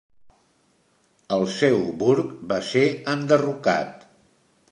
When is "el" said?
1.35-1.45